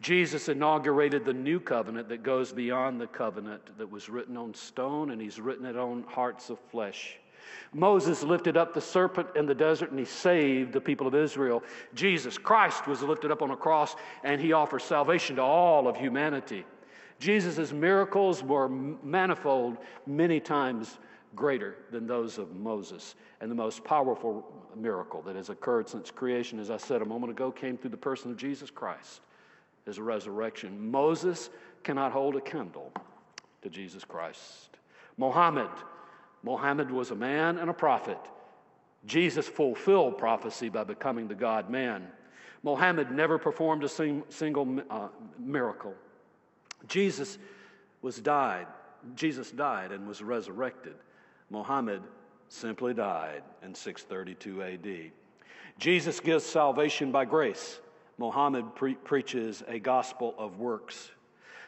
[0.00, 5.12] Jesus inaugurated the new covenant that goes beyond the covenant that was written on stone,
[5.12, 7.18] and he's written it on hearts of flesh.
[7.72, 11.62] Moses lifted up the serpent in the desert and he saved the people of Israel.
[11.94, 15.96] Jesus Christ was lifted up on a cross and he offers salvation to all of
[15.96, 16.64] humanity.
[17.18, 20.98] Jesus' miracles were manifold, many times
[21.36, 23.14] greater than those of Moses.
[23.40, 24.44] And the most powerful
[24.76, 27.96] miracle that has occurred since creation, as I said a moment ago, came through the
[27.96, 29.20] person of Jesus Christ,
[29.86, 30.90] his resurrection.
[30.90, 31.50] Moses
[31.84, 32.92] cannot hold a candle
[33.62, 34.78] to Jesus Christ.
[35.16, 35.70] Mohammed
[36.42, 38.18] Mohammed was a man and a prophet.
[39.06, 42.06] Jesus fulfilled prophecy by becoming the God man.
[42.62, 45.94] Mohammed never performed a sing, single uh, miracle.
[46.88, 47.38] Jesus
[48.02, 48.66] was died.
[49.16, 50.94] Jesus died and was resurrected.
[51.50, 52.02] Mohammed
[52.48, 55.12] simply died in 632 AD.
[55.78, 57.80] Jesus gives salvation by grace.
[58.18, 61.10] Mohammed pre- preaches a gospel of works.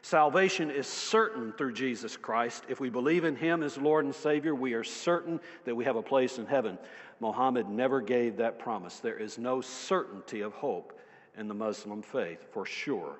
[0.04, 2.64] Salvation is certain through Jesus Christ.
[2.68, 5.96] If we believe in Him as Lord and Savior, we are certain that we have
[5.96, 6.76] a place in heaven.
[7.20, 8.98] Muhammad never gave that promise.
[8.98, 11.00] There is no certainty of hope
[11.38, 13.18] in the Muslim faith, for sure.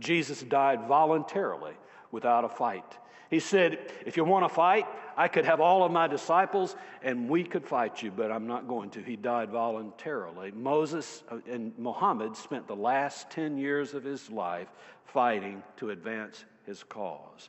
[0.00, 1.74] Jesus died voluntarily
[2.10, 2.98] without a fight.
[3.30, 4.86] He said, If you want to fight,
[5.18, 8.68] I could have all of my disciples and we could fight you, but I'm not
[8.68, 9.02] going to.
[9.02, 10.52] He died voluntarily.
[10.52, 14.68] Moses uh, and Muhammad spent the last 10 years of his life
[15.06, 17.48] fighting to advance his cause.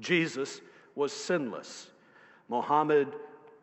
[0.00, 0.62] Jesus
[0.94, 1.90] was sinless.
[2.48, 3.08] Muhammad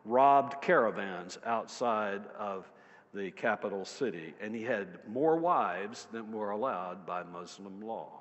[0.04, 2.70] robbed caravans outside of
[3.12, 8.12] the capital city, and he had more wives than were allowed by Muslim law.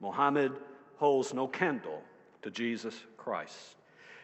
[0.00, 0.50] Muhammad
[0.96, 2.02] holds no candle
[2.42, 3.76] to Jesus Christ.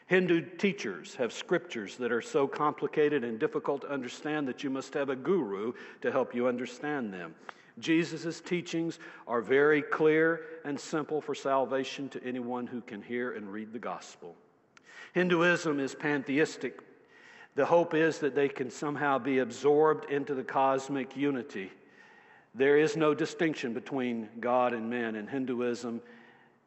[0.06, 4.94] Hindu teachers have scriptures that are so complicated and difficult to understand that you must
[4.94, 7.34] have a guru to help you understand them.
[7.78, 13.50] Jesus' teachings are very clear and simple for salvation to anyone who can hear and
[13.50, 14.34] read the gospel.
[15.14, 16.80] Hinduism is pantheistic.
[17.54, 21.70] The hope is that they can somehow be absorbed into the cosmic unity.
[22.54, 26.02] There is no distinction between God and men in Hinduism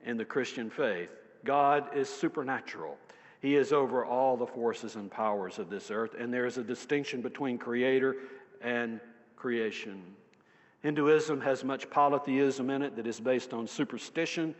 [0.03, 1.09] and the Christian faith.
[1.43, 2.97] God is supernatural.
[3.45, 6.63] He is over all the forces and powers of this earth, and there is a
[6.63, 8.15] distinction between creator
[8.59, 8.99] and
[9.35, 10.01] creation.
[10.81, 14.55] Hinduism has much polytheism in it that is based on superstition,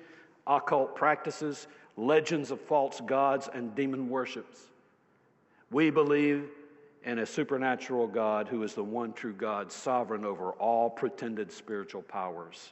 [0.45, 1.65] occult practices,
[1.97, 4.65] legends of false gods, and demon worships.
[5.71, 6.47] We believe
[7.05, 12.03] in a supernatural God who is the one true God, sovereign over all pretended spiritual
[12.03, 12.71] powers.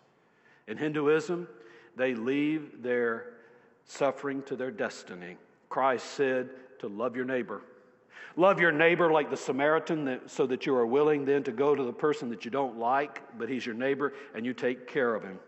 [0.67, 1.47] In Hinduism,
[1.95, 3.33] they leave their
[3.85, 5.37] suffering to their destiny.
[5.73, 7.63] Christ said to love your neighbor.
[8.35, 11.73] Love your neighbor like the Samaritan that, so that you are willing then to go
[11.73, 15.15] to the person that you don't like, but he's your neighbor, and you take care
[15.15, 15.39] of him.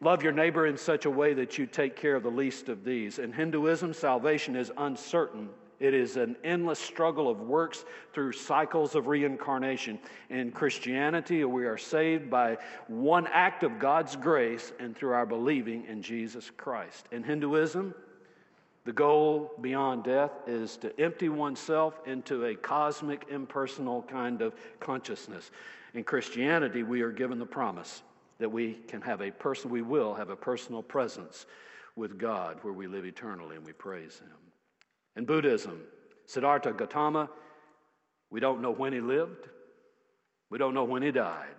[0.00, 2.82] Love your neighbor in such a way that you take care of the least of
[2.82, 3.20] these.
[3.20, 5.48] In Hinduism, salvation is uncertain
[5.80, 9.98] it is an endless struggle of works through cycles of reincarnation.
[10.30, 15.84] In Christianity, we are saved by one act of God's grace and through our believing
[15.86, 17.06] in Jesus Christ.
[17.12, 17.94] In Hinduism,
[18.84, 25.50] the goal beyond death is to empty oneself into a cosmic, impersonal kind of consciousness.
[25.94, 28.02] In Christianity, we are given the promise
[28.38, 31.46] that we can have a person, we will have a personal presence
[31.96, 34.28] with God where we live eternally and we praise Him.
[35.16, 35.80] In Buddhism,
[36.26, 37.30] Siddhartha Gautama,
[38.30, 39.48] we don't know when he lived,
[40.50, 41.54] we don't know when he died.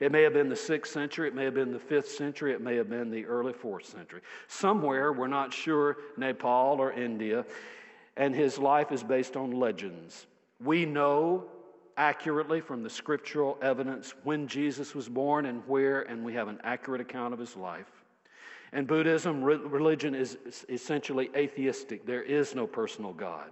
[0.00, 2.60] It may have been the sixth century, it may have been the fifth century, it
[2.60, 4.20] may have been the early fourth century.
[4.48, 7.44] Somewhere, we're not sure, Nepal or India,
[8.16, 10.26] and his life is based on legends.
[10.62, 11.44] We know
[11.96, 16.60] accurately from the scriptural evidence when Jesus was born and where, and we have an
[16.62, 17.90] accurate account of his life.
[18.72, 20.36] In Buddhism, religion is
[20.68, 22.04] essentially atheistic.
[22.04, 23.50] There is no personal God.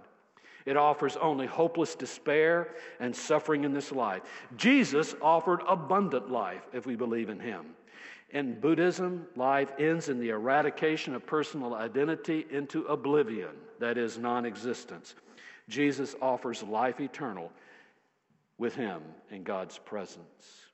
[0.65, 4.23] It offers only hopeless despair and suffering in this life.
[4.57, 7.65] Jesus offered abundant life if we believe in him.
[8.31, 14.45] In Buddhism, life ends in the eradication of personal identity into oblivion, that is, non
[14.45, 15.13] existence.
[15.69, 17.51] Jesus offers life eternal
[18.57, 19.01] with him
[19.31, 20.65] in God's presence.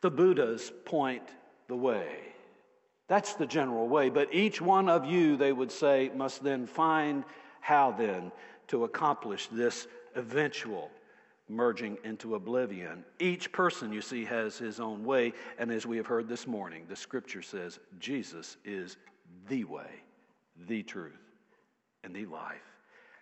[0.00, 1.22] The Buddhas point
[1.68, 2.18] the way.
[3.08, 4.10] That's the general way.
[4.10, 7.24] But each one of you, they would say, must then find
[7.60, 8.30] how then
[8.68, 10.90] to accomplish this eventual
[11.48, 13.04] merging into oblivion.
[13.20, 15.32] Each person, you see, has his own way.
[15.58, 18.96] And as we have heard this morning, the scripture says Jesus is
[19.48, 20.02] the way,
[20.66, 21.12] the truth,
[22.02, 22.62] and the life.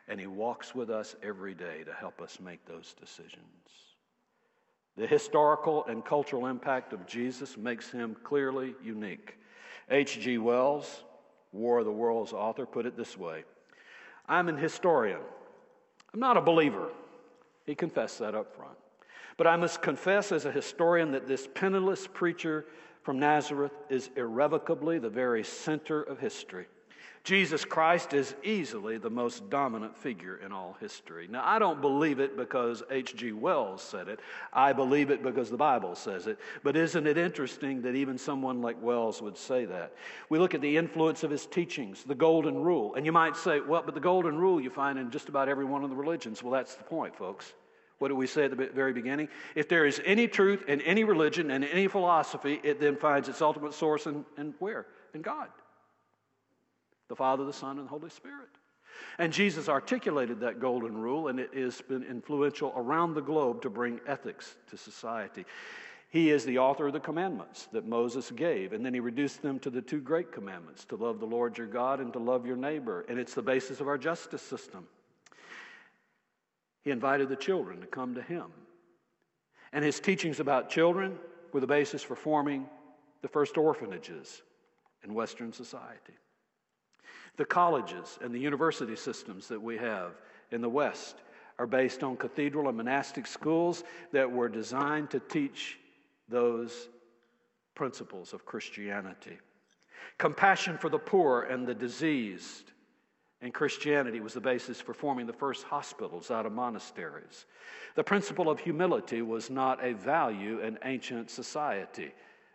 [0.08, 3.40] And he walks with us every day to help us make those decisions.
[4.96, 9.36] The historical and cultural impact of Jesus makes him clearly unique.
[9.90, 10.38] H.G.
[10.38, 11.02] Wells,
[11.52, 13.44] War of the Worlds author, put it this way
[14.28, 15.20] I'm an historian.
[16.12, 16.88] I'm not a believer.
[17.66, 18.76] He confessed that up front.
[19.36, 22.66] But I must confess as a historian that this penniless preacher
[23.02, 26.66] from Nazareth is irrevocably the very center of history.
[27.24, 31.26] Jesus Christ is easily the most dominant figure in all history.
[31.26, 33.32] Now, I don't believe it because H.G.
[33.32, 34.20] Wells said it.
[34.52, 36.38] I believe it because the Bible says it.
[36.62, 39.94] But isn't it interesting that even someone like Wells would say that?
[40.28, 42.94] We look at the influence of his teachings, the Golden Rule.
[42.94, 45.64] And you might say, well, but the Golden Rule you find in just about every
[45.64, 46.42] one of the religions.
[46.42, 47.54] Well, that's the point, folks.
[48.00, 49.28] What did we say at the very beginning?
[49.54, 53.40] If there is any truth in any religion and any philosophy, it then finds its
[53.40, 54.84] ultimate source in, in where?
[55.14, 55.48] and God
[57.08, 58.48] the Father, the Son, and the Holy Spirit.
[59.18, 63.70] And Jesus articulated that golden rule, and it has been influential around the globe to
[63.70, 65.44] bring ethics to society.
[66.10, 69.58] He is the author of the commandments that Moses gave, and then he reduced them
[69.60, 72.56] to the two great commandments to love the Lord your God and to love your
[72.56, 73.04] neighbor.
[73.08, 74.86] And it's the basis of our justice system.
[76.82, 78.46] He invited the children to come to him.
[79.72, 81.18] And his teachings about children
[81.52, 82.68] were the basis for forming
[83.22, 84.42] the first orphanages
[85.02, 86.14] in Western society.
[87.36, 90.12] The colleges and the university systems that we have
[90.50, 91.16] in the West
[91.58, 95.78] are based on cathedral and monastic schools that were designed to teach
[96.28, 96.88] those
[97.74, 99.38] principles of Christianity.
[100.18, 102.72] Compassion for the poor and the diseased
[103.40, 107.44] and Christianity was the basis for forming the first hospitals out of monasteries.
[107.94, 112.14] The principle of humility was not a value in ancient society.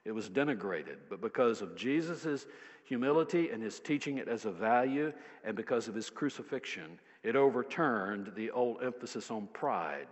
[0.09, 2.47] It was denigrated, but because of Jesus'
[2.83, 8.31] humility and his teaching it as a value, and because of his crucifixion, it overturned
[8.35, 10.07] the old emphasis on pride.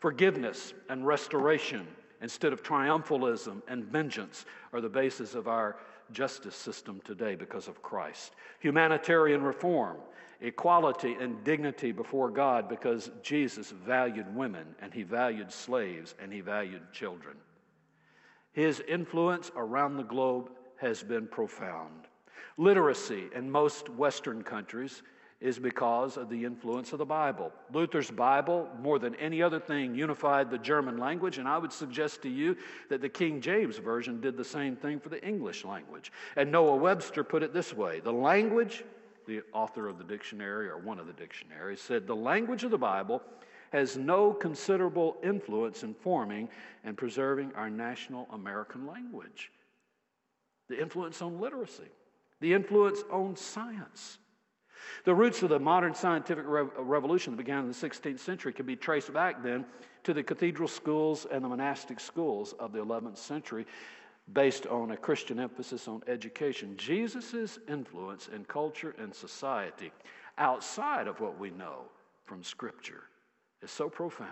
[0.00, 1.86] Forgiveness and restoration
[2.20, 5.76] instead of triumphalism and vengeance are the basis of our
[6.10, 8.32] justice system today because of Christ.
[8.58, 9.98] Humanitarian reform,
[10.40, 16.40] equality and dignity before God because Jesus valued women and he valued slaves and he
[16.40, 17.36] valued children.
[18.58, 22.08] His influence around the globe has been profound.
[22.56, 25.04] Literacy in most Western countries
[25.40, 27.52] is because of the influence of the Bible.
[27.72, 32.20] Luther's Bible, more than any other thing, unified the German language, and I would suggest
[32.22, 32.56] to you
[32.88, 36.10] that the King James Version did the same thing for the English language.
[36.34, 38.82] And Noah Webster put it this way the language,
[39.28, 42.76] the author of the dictionary or one of the dictionaries, said the language of the
[42.78, 43.22] Bible
[43.72, 46.48] has no considerable influence in forming
[46.84, 49.50] and preserving our national American language.
[50.68, 51.88] The influence on literacy,
[52.40, 54.18] the influence on science.
[55.04, 58.76] The roots of the modern scientific revolution that began in the 16th century can be
[58.76, 59.64] traced back then
[60.04, 63.66] to the cathedral schools and the monastic schools of the 11th century,
[64.32, 66.76] based on a Christian emphasis on education.
[66.76, 69.90] Jesus' influence in culture and society
[70.36, 71.82] outside of what we know
[72.24, 73.04] from Scripture
[73.62, 74.30] is so profound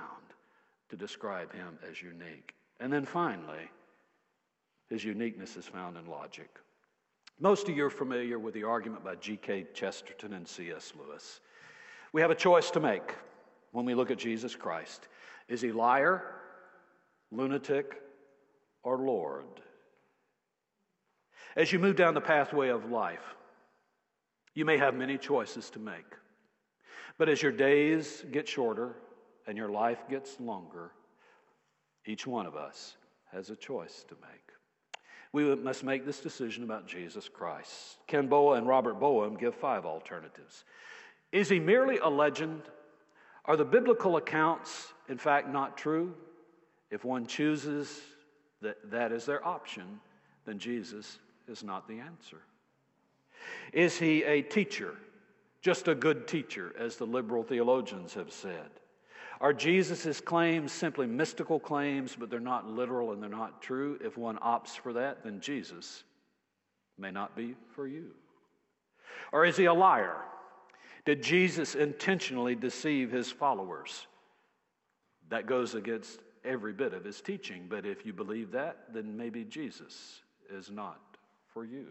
[0.89, 2.55] to describe him as unique.
[2.81, 3.71] And then finally,
[4.89, 6.49] his uniqueness is found in logic.
[7.41, 9.67] Most of you are familiar with the argument by G.K.
[9.75, 10.93] Chesterton and C.S.
[10.99, 11.41] Lewis.
[12.13, 13.15] We have a choice to make
[13.73, 15.09] when we look at Jesus Christ.
[15.49, 16.23] Is he liar,
[17.31, 18.01] lunatic,
[18.83, 19.45] or Lord?
[21.57, 23.35] As you move down the pathway of life,
[24.55, 26.15] you may have many choices to make.
[27.19, 28.97] But as your days get shorter
[29.47, 30.93] and your life gets longer,
[32.05, 32.97] each one of us
[33.33, 34.47] has a choice to make.
[35.33, 37.99] We must make this decision about Jesus Christ.
[38.07, 40.65] Ken Boa and Robert Bowman give five alternatives.
[41.33, 42.63] Is he merely a legend?
[43.45, 46.15] Are the biblical accounts, in fact, not true?
[46.91, 48.01] If one chooses
[48.63, 50.01] that that is their option,
[50.47, 51.19] then Jesus
[51.49, 52.39] is not the answer.
[53.73, 54.95] Is he a teacher?
[55.61, 58.71] Just a good teacher, as the liberal theologians have said?
[59.41, 63.99] Are Jesus' claims simply mystical claims, but they're not literal and they're not true?
[64.03, 66.05] If one opts for that, then Jesus
[66.99, 68.13] may not be for you.
[69.33, 70.17] Or is he a liar?
[71.05, 74.07] Did Jesus intentionally deceive his followers?
[75.29, 79.45] That goes against every bit of his teaching, but if you believe that, then maybe
[79.45, 80.21] Jesus
[80.51, 81.01] is not
[81.53, 81.89] for you.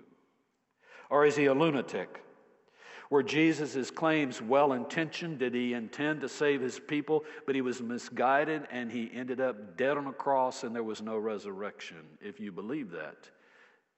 [1.09, 2.23] Or is he a lunatic?
[3.09, 5.39] Were Jesus' claims well intentioned?
[5.39, 7.23] Did he intend to save his people?
[7.45, 11.01] But he was misguided and he ended up dead on a cross and there was
[11.01, 11.97] no resurrection.
[12.19, 13.29] If you believe that,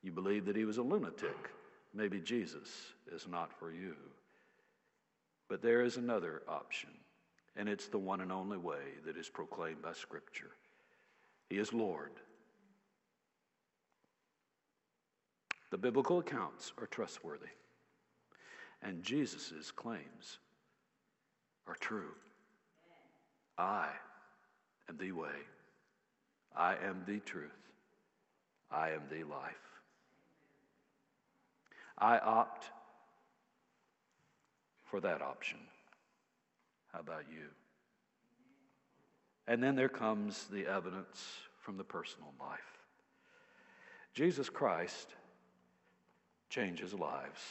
[0.04, 1.52] you believe that he was a lunatic.
[1.94, 2.70] Maybe Jesus
[3.14, 3.96] is not for you.
[5.50, 6.90] But there is another option,
[7.56, 10.52] and it's the one and only way that is proclaimed by Scripture.
[11.50, 12.12] He is Lord.
[15.72, 17.48] The biblical accounts are trustworthy
[18.82, 20.40] and Jesus' claims
[21.68, 22.14] are true.
[23.58, 23.88] I
[24.90, 25.30] am the way,
[26.56, 27.52] I am the truth,
[28.72, 29.56] I am the life.
[31.98, 32.66] I opt
[34.86, 35.58] for that option.
[36.94, 37.48] How about you?
[39.48, 41.24] And then there comes the evidence
[41.62, 42.60] from the personal life.
[44.14, 45.08] Jesus Christ
[46.50, 47.42] changes lives.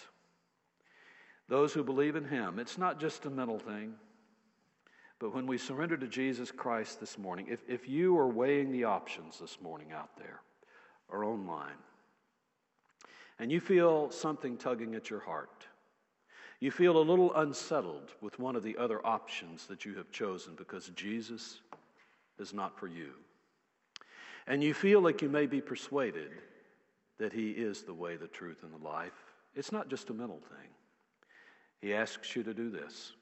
[1.49, 3.95] Those who believe in Him, it's not just a mental thing,
[5.19, 8.85] but when we surrender to Jesus Christ this morning, if, if you are weighing the
[8.85, 10.41] options this morning out there
[11.09, 11.79] or online,
[13.39, 15.67] and you feel something tugging at your heart,
[16.59, 20.55] you feel a little unsettled with one of the other options that you have chosen
[20.57, 21.61] because Jesus
[22.39, 23.13] is not for you,
[24.47, 26.31] and you feel like you may be persuaded
[27.19, 29.13] that He is the way, the truth, and the life,
[29.55, 30.69] it's not just a mental thing.
[31.81, 33.13] He asks you to do this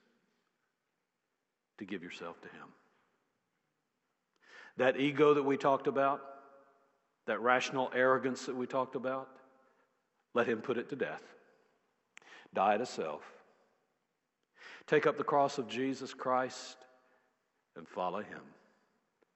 [1.79, 2.69] to give yourself to Him.
[4.77, 6.21] That ego that we talked about,
[7.27, 9.29] that rational arrogance that we talked about,
[10.35, 11.23] let Him put it to death.
[12.53, 13.23] Die to self.
[14.87, 16.77] Take up the cross of Jesus Christ
[17.77, 18.41] and follow Him.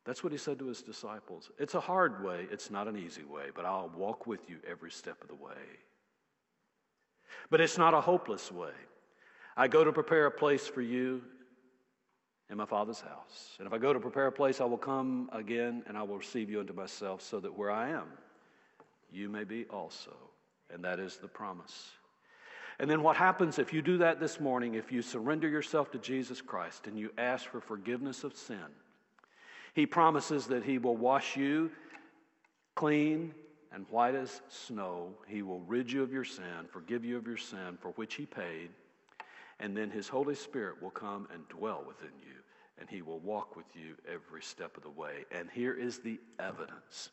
[0.04, 1.50] That's what He said to His disciples.
[1.58, 4.90] It's a hard way, it's not an easy way, but I'll walk with you every
[4.90, 5.52] step of the way.
[7.50, 8.72] But it's not a hopeless way.
[9.58, 11.20] I go to prepare a place for you
[12.48, 13.56] in my Father's house.
[13.58, 16.16] And if I go to prepare a place, I will come again and I will
[16.16, 18.06] receive you unto myself, so that where I am,
[19.10, 20.16] you may be also.
[20.72, 21.90] And that is the promise.
[22.78, 25.98] And then what happens if you do that this morning, if you surrender yourself to
[25.98, 28.64] Jesus Christ and you ask for forgiveness of sin?
[29.74, 31.72] He promises that He will wash you
[32.76, 33.34] clean
[33.72, 35.14] and white as snow.
[35.26, 38.24] He will rid you of your sin, forgive you of your sin for which He
[38.24, 38.70] paid,
[39.60, 42.34] and then His Holy Spirit will come and dwell within you,
[42.78, 45.24] and He will walk with you every step of the way.
[45.30, 47.10] And here is the evidence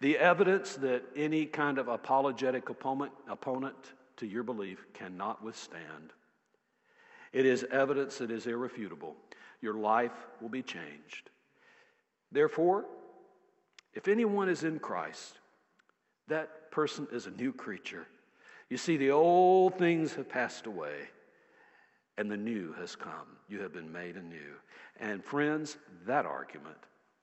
[0.00, 3.76] the evidence that any kind of apologetic opponent, opponent
[4.16, 6.12] to your belief cannot withstand.
[7.32, 9.16] It is evidence that is irrefutable.
[9.60, 11.30] Your life will be changed.
[12.30, 12.84] Therefore,
[13.94, 15.38] if anyone is in Christ,
[16.28, 18.06] that person is a new creature.
[18.68, 21.08] You see, the old things have passed away
[22.18, 23.38] and the new has come.
[23.48, 24.54] You have been made anew.
[25.00, 26.78] And friends, that argument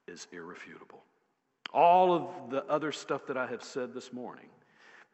[0.08, 1.04] is irrefutable.
[1.74, 4.50] All of the other stuff that I have said this morning,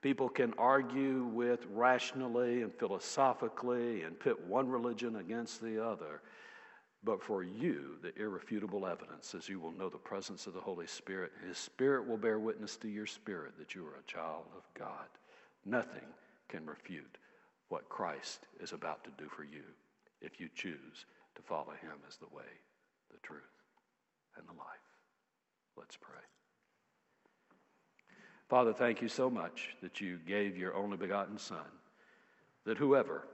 [0.01, 6.21] people can argue with rationally and philosophically and pit one religion against the other.
[7.03, 10.87] But for you, the irrefutable evidence is you will know the presence of the Holy
[10.87, 11.31] Spirit.
[11.47, 15.07] His Spirit will bear witness to your spirit that you are a child of God.
[15.63, 16.07] Nothing
[16.49, 17.17] can refute
[17.69, 19.63] what Christ is about to do for you
[20.21, 21.05] if you choose
[21.35, 22.43] to follow Him as the way,
[23.11, 23.41] the truth,
[24.37, 24.67] and the life.
[25.77, 26.15] Let's pray.
[28.49, 31.65] Father, thank you so much that you gave your only begotten Son,
[32.65, 33.27] that whoever,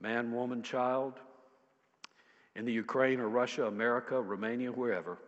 [0.00, 1.14] man, woman, child,
[2.54, 5.18] in the Ukraine or Russia, America, Romania, wherever,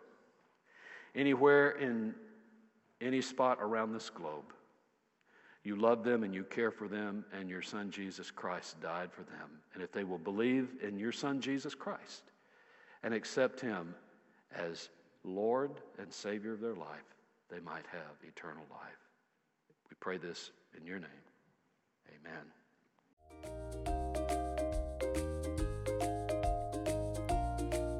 [1.14, 2.14] anywhere in
[3.00, 4.52] any spot around this globe,
[5.68, 9.22] you love them and you care for them, and your Son Jesus Christ died for
[9.24, 9.60] them.
[9.74, 12.22] And if they will believe in your Son Jesus Christ
[13.02, 13.94] and accept Him
[14.56, 14.88] as
[15.24, 17.14] Lord and Savior of their life,
[17.50, 18.98] they might have eternal life.
[19.90, 21.10] We pray this in your name.
[22.16, 22.46] Amen.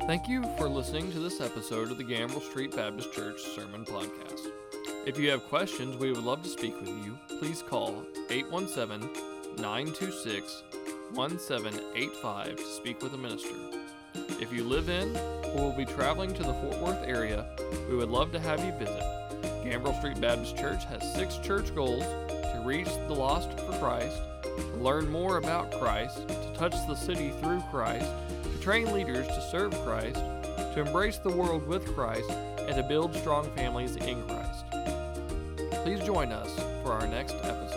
[0.07, 4.58] Thank you for listening to this episode of the Gambrell Street Baptist Church Sermon Podcast.
[5.07, 7.19] If you have questions, we would love to speak with you.
[7.39, 9.09] Please call 817
[9.57, 10.63] 926
[11.15, 13.55] 1785 to speak with a minister.
[14.41, 17.47] If you live in or will be traveling to the Fort Worth area,
[17.89, 19.03] we would love to have you visit.
[19.65, 24.77] Gambrell Street Baptist Church has six church goals to reach the lost for Christ, to
[24.77, 28.11] learn more about Christ, to touch the city through Christ,
[28.43, 33.15] to train leaders to serve Christ, to embrace the world with Christ, and to build
[33.17, 34.38] strong families in Christ.
[35.89, 37.68] Please join us for our next episode.